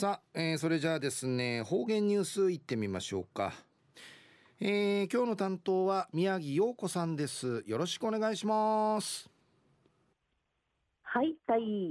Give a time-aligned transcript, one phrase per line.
[0.00, 3.52] さあ、えー、それじゃあですね方言ニュースいってみましょうか、
[4.58, 7.62] えー、今日の担当は宮城陽子さんです。
[7.66, 9.28] よろしくお願いします。
[11.02, 11.90] はいたい。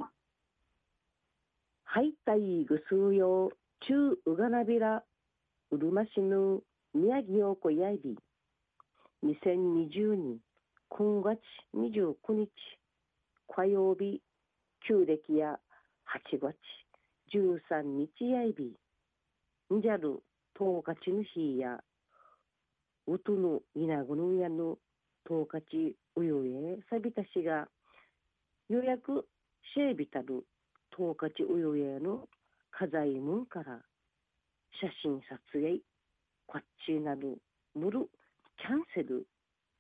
[1.84, 2.66] はいたい。
[2.66, 3.52] ぐすうよ。
[3.82, 5.04] 中うがなびら
[5.70, 6.64] うるましぬ
[6.96, 8.18] 宮城陽子やいび。
[9.24, 10.38] 2020年
[10.90, 11.38] 9月
[11.78, 12.50] 29日
[13.56, 14.20] 火曜日
[14.88, 15.60] 旧暦や
[16.34, 16.58] 8月。
[17.34, 18.74] 13日やいび
[19.76, 20.22] んじゃる
[20.60, 21.80] 10日ちぬ日や
[23.08, 24.78] うとぬいなぐぬやぬ
[25.30, 26.44] 10日ちうゆ
[26.76, 27.68] えさびたしが
[28.70, 29.26] 予約
[29.74, 30.44] シェービタル
[30.98, 32.28] 10日ちうゆえの
[32.72, 33.80] 家財門から
[34.82, 35.80] 写真撮影
[36.48, 37.38] こっちなる
[37.76, 38.10] むる
[38.58, 39.26] キャンセル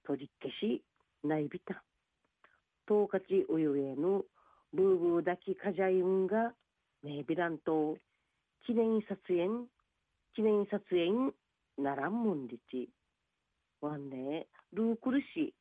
[0.05, 0.83] 取り消し
[1.23, 1.83] ないびた。
[2.89, 4.23] 10日ちうゆえの
[4.73, 6.53] ブーブーだきかじゃいんが
[7.03, 7.95] ねびらんと
[8.65, 9.47] 記念撮影
[10.35, 11.31] 記念撮影
[11.77, 12.89] ならんもんりち
[13.81, 15.53] わんねルークルシ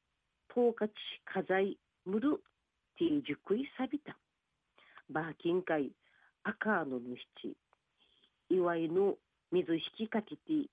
[0.55, 0.93] 10日ち
[1.25, 2.43] かざいむる
[2.99, 4.17] ティージュクイサビタ
[5.11, 5.93] バーキンカイ
[6.43, 7.57] 赤のぬしち
[8.51, 9.15] いわいの
[9.53, 10.69] 水引きかきて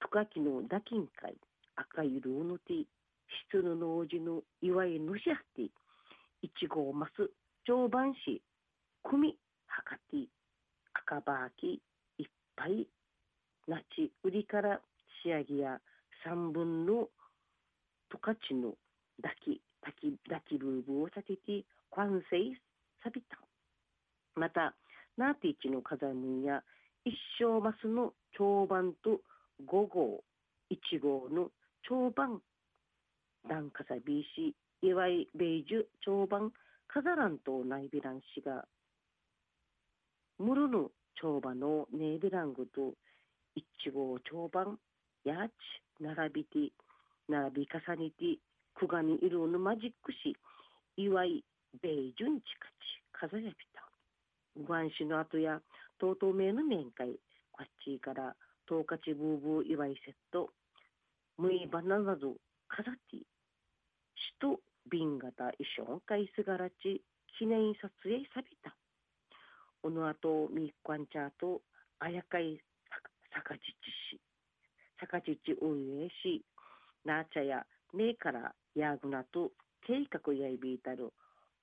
[0.00, 1.34] トカキのダキンカイ
[1.76, 2.84] 赤いルーヌティ
[3.50, 5.62] 質の農事のいわいぬしゃって
[6.42, 7.30] いちごをます
[7.66, 8.40] 常磐市
[9.04, 10.26] 組はかて
[10.92, 11.80] 赤ばき
[12.18, 12.88] いっぱい
[13.68, 14.80] なち売りから
[15.22, 15.78] 仕上げや
[16.24, 17.08] 三分の
[18.10, 18.74] 十勝の
[19.22, 22.36] 抱き抱き抱きブーブーを立てて完成
[23.02, 23.38] さびた。
[24.36, 24.74] また
[25.16, 26.62] ナーティチの風門や
[27.04, 29.20] 一生マスの長板と
[29.66, 30.24] 五号
[30.70, 31.50] 一号の
[31.88, 32.40] 長板
[33.48, 36.50] 段かさびしいわいベージュ長板
[36.88, 38.64] カザランとナイビラン氏が
[40.38, 40.90] ムルヌ
[41.20, 42.94] 長板のネイビラングと
[43.54, 44.76] 一号長板
[45.24, 45.50] やち
[46.00, 46.72] 並びて
[47.28, 48.38] 並び重ねて
[48.74, 50.36] くがにいるのマジックし
[50.96, 51.44] いわい
[51.80, 53.88] ベージュンチカチかざやびた。
[54.66, 55.60] ご安心の後や
[55.98, 57.18] とうとう名の面会
[57.52, 58.34] こっちから
[58.68, 60.50] 十勝ブーブー祝いセット
[61.38, 62.34] むいばななど
[62.68, 63.22] かざて
[64.40, 67.02] 首都瓶型衣装会すがらち
[67.38, 68.74] 記念撮影さびた。
[69.84, 71.60] おのあとみっこんちゃと
[72.00, 72.58] あやかい
[73.34, 74.18] さかちちし
[74.98, 76.42] さかちち運営し
[77.04, 79.50] なあちゃやめいからやぐなと
[79.86, 81.12] 計画やいびいたる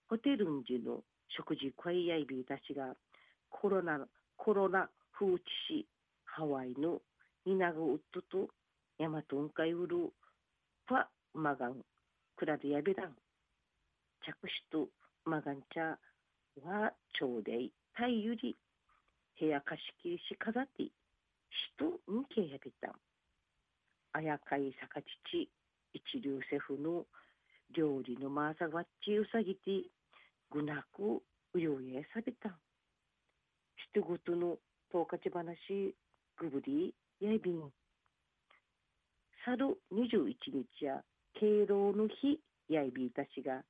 [0.08, 1.02] ホテルんじの
[1.36, 2.94] 食事会やいびいたしが
[3.50, 4.06] コロナ
[4.38, 4.88] コロナ
[5.18, 5.88] 風知し
[6.26, 7.02] ハワイの
[7.46, 8.50] イナグウッドと
[9.00, 11.78] ヤマトンカイウルファマガン
[12.38, 13.16] クラデヤビラン
[14.24, 14.36] 着
[14.72, 14.90] 手と
[15.26, 15.96] マガンチャ
[16.64, 17.72] はちょうでい。
[17.96, 18.56] たいゆり
[19.40, 20.92] 部屋貸し切りしかざて
[21.50, 22.92] 人んけやびたん
[24.14, 25.50] あやかいさかちち
[25.94, 27.06] 一流シェフの
[27.76, 29.88] 料理のまさがっちうさぎて
[30.50, 31.22] ぐなく
[31.54, 32.52] うよえさびたん
[33.94, 34.58] ひとごとの
[34.92, 35.96] とうかち話
[36.38, 37.72] ぐぶりやいびん
[39.46, 41.02] さる21日や
[41.40, 43.64] 敬老の日やいびいたしが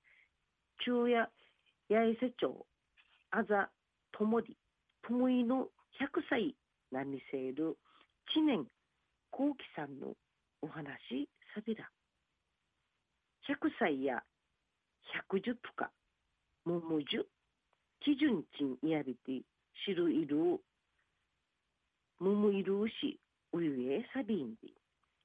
[0.84, 1.30] 昼夜
[1.90, 2.66] 八重瀬町
[3.32, 3.70] あざ
[4.12, 4.58] ともり
[5.08, 5.68] ともいの
[6.00, 6.56] 100歳
[6.92, 7.78] なみせる
[8.34, 8.66] 知念
[9.32, 10.14] 幸喜さんの
[10.62, 11.90] お話さびら
[13.48, 14.24] 100歳や
[15.30, 15.92] 110とか
[16.66, 17.28] ももじゅ
[18.02, 19.42] 基準賃いやびて
[19.86, 20.36] 知るいる
[22.20, 23.20] むむいるし
[23.54, 24.70] うゆえさびんで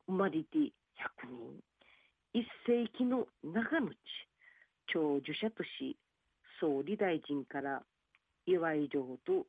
[0.07, 1.61] 生まれて100人。
[2.33, 3.97] 一世紀の長野地
[4.93, 5.97] 長寿者とし
[6.61, 7.83] 総理大臣から
[8.47, 9.47] 祝い状と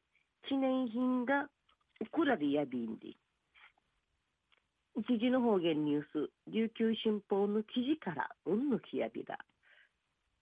[0.47, 1.47] 記念品が
[2.01, 3.15] 送られやびんで
[4.95, 9.37] 一時の方言ニュース琉球新報の記事からうんぬきやびら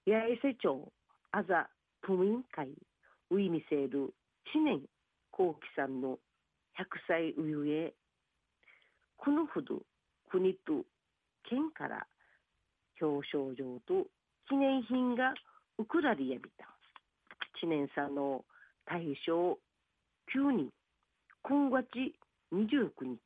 [0.05, 0.91] 八重瀬町
[1.31, 1.67] あざ
[2.01, 2.69] プミン会
[3.31, 4.13] ウイミセール
[4.53, 4.81] 知念
[5.31, 6.18] 幸喜さんの
[6.80, 7.94] 100歳上へ
[9.18, 9.81] このほど
[10.30, 10.85] 国と
[11.50, 12.07] 県から
[13.01, 14.07] 表彰状と
[14.47, 15.33] 記念品が
[15.77, 16.75] 送られやびた。
[17.65, 18.45] 知念さの
[18.85, 19.57] 大正
[20.38, 20.69] 9人
[21.41, 21.88] 今月
[22.53, 23.19] 29日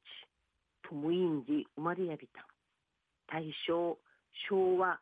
[0.87, 2.47] トムインジ生まれやびた。
[3.27, 3.97] 大正
[4.49, 4.97] 昭和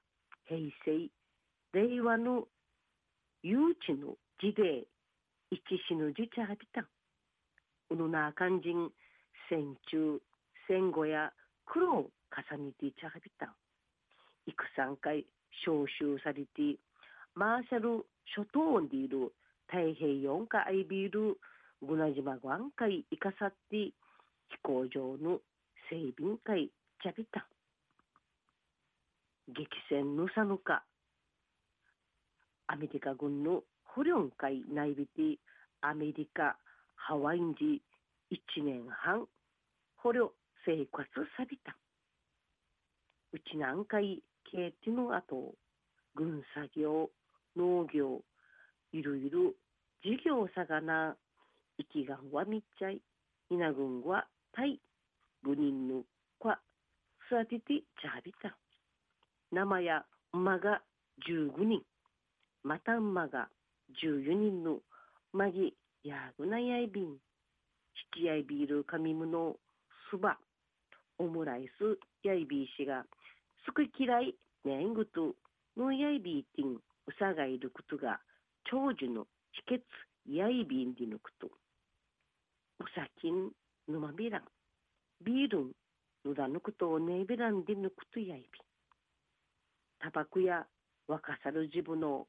[0.48, 1.10] 平成
[1.74, 2.48] 令和の
[3.44, 4.88] 誘致の時で
[5.51, 6.81] 一死のじちゃびた。
[7.92, 8.90] うぬな肝心
[9.51, 10.19] 戦中
[10.68, 11.31] 戦後や
[11.68, 13.54] 苦労を重ねてちゃびた。
[14.48, 15.28] 幾三回
[15.63, 16.80] 招集されて
[17.36, 18.04] マーシャル
[18.36, 19.34] 諸島にいる
[19.68, 21.38] 太平洋かアイビル
[21.82, 23.94] グナジマ湾海イカサって飛
[24.64, 25.40] 行場の
[25.90, 26.70] 整備会
[27.02, 27.48] チャビタ
[29.48, 30.84] 激戦のさぬか
[32.68, 35.36] アメリカ軍の捕虜会内ビティ
[35.82, 36.58] アメリカ
[36.96, 37.82] ハワインジ
[38.32, 39.26] 1年半
[39.98, 40.34] 捕虜
[40.66, 41.08] 生活
[41.38, 41.78] さびた。
[43.32, 44.22] うち何回
[44.52, 45.56] ケーティの後
[46.16, 47.10] 軍作業
[47.57, 48.21] 農業
[48.94, 49.54] いろいろ
[50.04, 51.15] 事業さがな
[51.77, 53.01] 生きがんはみっちゃい
[53.50, 54.80] 稲軍はたい
[55.44, 56.04] 部人の
[56.39, 56.54] こ
[57.31, 58.57] 育ててちゃびた。
[59.51, 60.81] 生や馬が
[61.27, 61.81] 15人。
[62.63, 63.50] また馬が
[64.04, 64.80] 14人の
[65.33, 65.74] まぎ
[66.04, 67.04] やぐなやいびん。
[67.04, 67.19] 引
[68.13, 69.56] きやいビールかみむの
[70.09, 70.38] すば。
[71.19, 73.04] オムライスやいびいしが
[73.65, 75.33] すく嫌いねんぐと
[75.75, 76.77] のやいびいてん。
[77.19, 78.19] さがいることが
[78.69, 79.27] 長寿の
[79.68, 79.81] 秘訣
[80.30, 81.48] やいびんでぬくと。
[81.48, 83.51] うさきん
[83.88, 84.44] ぬまびらん。
[85.24, 85.71] ビールン
[86.25, 88.59] ぬだぬくとおねびらんでぬくとやいび
[90.00, 90.65] タバコや
[91.07, 92.27] 若さる自分の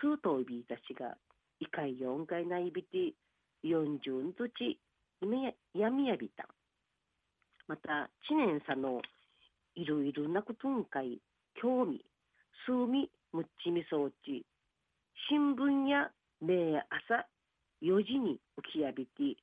[0.00, 1.16] スートビーたちが
[1.60, 3.14] いかい四回ないびて
[3.62, 4.78] 四十んとち
[5.74, 6.46] やみやびた。
[7.66, 9.00] また知念さの
[9.74, 11.20] いろいろなことんかい
[11.54, 12.04] 興味
[12.66, 14.46] 数味むっちみそうち
[15.28, 16.06] 新聞や
[16.40, 17.26] ね朝
[17.82, 19.34] 4時に起きやびて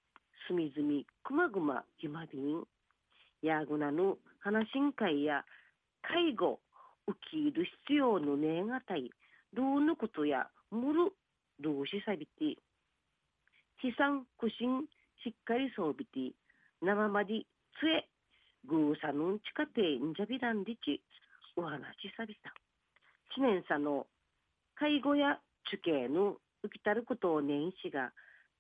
[0.48, 2.64] すみずみくまぐまゆまびん
[3.42, 5.44] やぐなの話しん会や
[6.08, 6.62] 介護
[7.06, 9.12] 受け入る必要のねがたい
[9.54, 11.12] どうのことやむる
[11.60, 12.56] どうしさびて
[13.84, 14.88] 悲惨苦心
[15.22, 16.32] しっかりそうびて
[16.82, 17.44] 生まで
[17.76, 18.08] つえ
[18.66, 21.02] ぐうさぬんちかてんじゃびらんでち
[21.58, 22.54] お話しさびた。
[23.34, 24.08] 知念さの
[24.76, 28.12] 介護や受刑の受けたることを年始が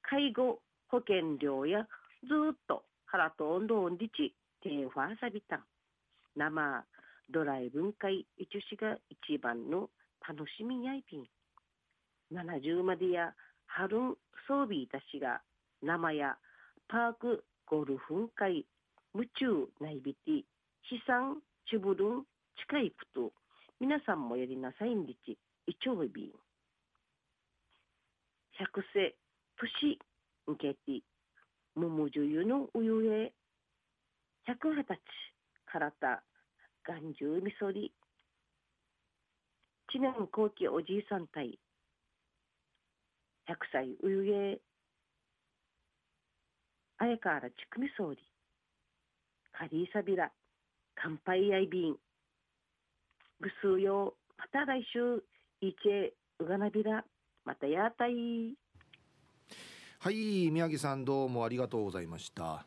[0.01, 1.88] 介護保険料や
[2.23, 4.33] ずっと腹と温度んでち
[4.63, 5.65] 電話さびた。
[6.35, 6.85] 生
[7.29, 9.89] ドライブ会一しが一番の
[10.27, 11.25] 楽しみやいびん。
[12.31, 13.33] 70までや
[13.65, 13.97] 春
[14.47, 15.41] 装備たちが
[15.81, 16.38] 生や
[16.88, 18.65] パークゴルフ会。
[19.13, 20.45] 夢中ないびて
[20.88, 22.24] 資産ちぶるん
[22.69, 23.40] 近いこと。
[23.81, 25.39] 皆さんもやりなさいんでち。
[25.66, 26.31] いちょいびん
[28.60, 29.16] 百世
[29.57, 30.00] 年
[30.51, 31.01] んけて
[31.74, 33.33] むむじゅゆのうゆえ
[34.45, 35.00] 百二十歳
[35.66, 36.22] からた
[36.83, 37.92] 眼中みそり。
[39.92, 41.57] 知念後期おじいさん対
[43.48, 44.60] 百歳うゆえ
[47.00, 48.22] あやからちくみそうり
[49.51, 50.31] カリーサビラ
[50.94, 51.95] 乾杯やいびん
[53.41, 54.13] ぐすうよ。
[54.38, 55.23] また来週
[55.61, 57.03] いちうがなびら
[57.43, 58.53] またやたい。
[59.99, 62.65] はい宮城さんどうもありがとうございました。